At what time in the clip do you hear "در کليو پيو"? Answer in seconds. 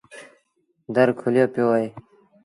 0.95-1.67